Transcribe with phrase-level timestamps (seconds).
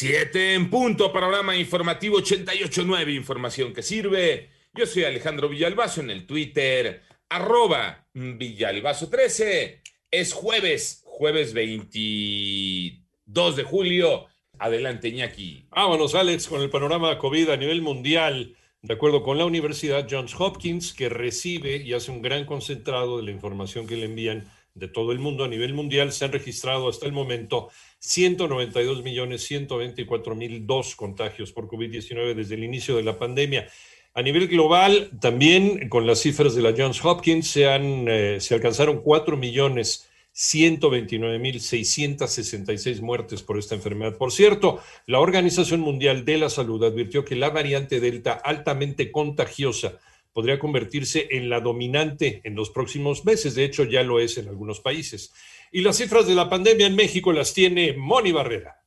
[0.00, 4.48] Siete en punto, programa informativo 88.9, información que sirve.
[4.72, 9.82] Yo soy Alejandro Villalbazo en el Twitter, arroba Villalbazo13.
[10.10, 14.24] Es jueves, jueves 22 de julio.
[14.58, 15.66] Adelante, Iñaki.
[15.68, 18.56] Vámonos, Alex, con el panorama COVID a nivel mundial.
[18.80, 23.24] De acuerdo con la Universidad Johns Hopkins, que recibe y hace un gran concentrado de
[23.24, 26.88] la información que le envían de todo el mundo a nivel mundial, se han registrado
[26.88, 33.02] hasta el momento 192 millones 124 mil dos contagios por COVID-19 desde el inicio de
[33.02, 33.68] la pandemia.
[34.14, 38.54] A nivel global, también con las cifras de la Johns Hopkins, se, han, eh, se
[38.54, 44.16] alcanzaron 4 millones 129 mil 666 muertes por esta enfermedad.
[44.16, 49.98] Por cierto, la Organización Mundial de la Salud advirtió que la variante Delta altamente contagiosa
[50.32, 53.54] podría convertirse en la dominante en los próximos meses.
[53.54, 55.32] De hecho, ya lo es en algunos países.
[55.72, 58.79] Y las cifras de la pandemia en México las tiene Moni Barrera.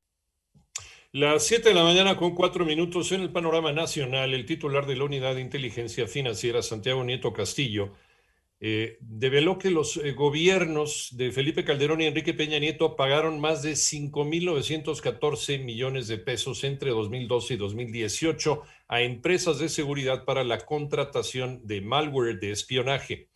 [1.12, 4.96] Las 7 de la mañana con 4 minutos en el panorama nacional, el titular de
[4.96, 7.94] la Unidad de Inteligencia Financiera, Santiago Nieto Castillo,
[8.62, 13.62] eh, develó que los eh, gobiernos de Felipe Calderón y Enrique Peña Nieto pagaron más
[13.62, 20.58] de 5.914 millones de pesos entre 2012 y 2018 a empresas de seguridad para la
[20.58, 23.28] contratación de malware de espionaje.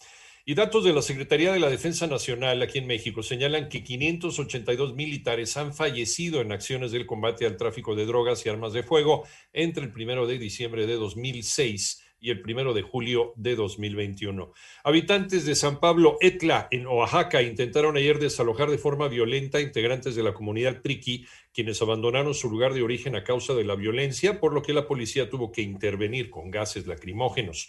[0.45, 4.95] Y datos de la Secretaría de la Defensa Nacional aquí en México señalan que 582
[4.95, 9.27] militares han fallecido en acciones del combate al tráfico de drogas y armas de fuego
[9.55, 14.55] entre el primero de diciembre de 2006 y el primero de julio de 2021.
[14.83, 20.23] Habitantes de San Pablo Etla, en Oaxaca, intentaron ayer desalojar de forma violenta integrantes de
[20.23, 24.55] la comunidad Triqui, quienes abandonaron su lugar de origen a causa de la violencia, por
[24.55, 27.68] lo que la policía tuvo que intervenir con gases lacrimógenos.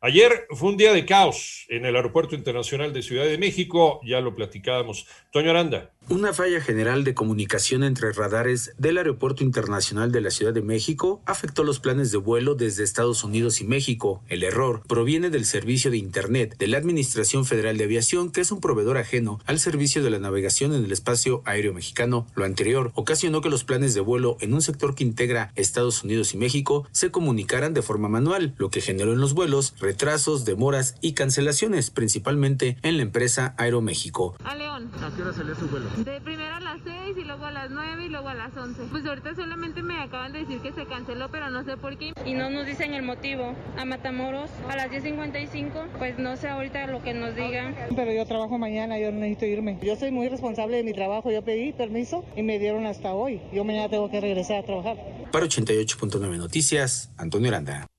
[0.00, 4.22] Ayer fue un día de caos en el Aeropuerto Internacional de Ciudad de México, ya
[4.22, 5.06] lo platicábamos.
[5.30, 5.91] Toño Aranda.
[6.08, 11.22] Una falla general de comunicación entre radares del Aeropuerto Internacional de la Ciudad de México
[11.26, 14.20] afectó los planes de vuelo desde Estados Unidos y México.
[14.28, 18.50] El error proviene del servicio de Internet de la Administración Federal de Aviación, que es
[18.50, 22.26] un proveedor ajeno al servicio de la navegación en el espacio aéreo mexicano.
[22.34, 26.34] Lo anterior ocasionó que los planes de vuelo en un sector que integra Estados Unidos
[26.34, 30.96] y México se comunicaran de forma manual, lo que generó en los vuelos retrasos, demoras
[31.00, 34.34] y cancelaciones, principalmente en la empresa Aeroméxico.
[34.44, 34.61] A León.
[34.61, 34.61] ¿A
[35.16, 35.86] qué hora salió su vuelo?
[35.96, 38.82] De primero a las 6 y luego a las 9 y luego a las 11.
[38.90, 42.12] Pues ahorita solamente me acaban de decir que se canceló, pero no sé por qué.
[42.24, 43.54] Y no nos dicen el motivo.
[43.78, 47.74] A Matamoros a las 10.55, pues no sé ahorita lo que nos digan.
[47.94, 49.78] Pero yo trabajo mañana, yo necesito irme.
[49.82, 53.40] Yo soy muy responsable de mi trabajo, yo pedí permiso y me dieron hasta hoy.
[53.52, 54.96] Yo mañana tengo que regresar a trabajar.
[55.30, 57.91] Para 88.9 Noticias, Antonio Aranda.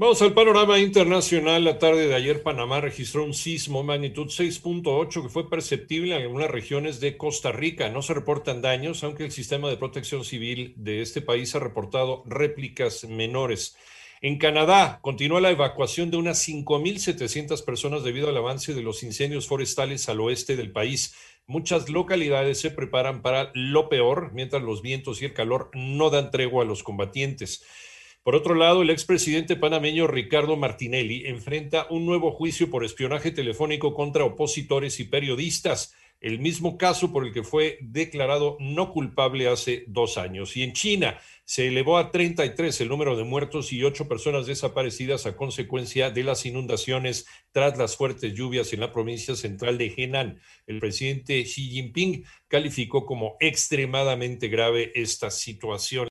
[0.00, 1.62] Vamos al panorama internacional.
[1.62, 6.50] La tarde de ayer Panamá registró un sismo magnitud 6.8 que fue perceptible en algunas
[6.50, 7.90] regiones de Costa Rica.
[7.90, 12.22] No se reportan daños, aunque el sistema de protección civil de este país ha reportado
[12.24, 13.76] réplicas menores.
[14.22, 19.48] En Canadá continúa la evacuación de unas 5.700 personas debido al avance de los incendios
[19.48, 21.14] forestales al oeste del país.
[21.46, 26.30] Muchas localidades se preparan para lo peor, mientras los vientos y el calor no dan
[26.30, 27.66] tregua a los combatientes.
[28.22, 33.94] Por otro lado, el expresidente panameño Ricardo Martinelli enfrenta un nuevo juicio por espionaje telefónico
[33.94, 39.84] contra opositores y periodistas, el mismo caso por el que fue declarado no culpable hace
[39.86, 40.54] dos años.
[40.54, 41.18] Y en China
[41.50, 46.22] se elevó a 33 el número de muertos y ocho personas desaparecidas a consecuencia de
[46.22, 50.40] las inundaciones tras las fuertes lluvias en la provincia central de Henan.
[50.68, 56.08] El presidente Xi Jinping calificó como extremadamente grave esta situación.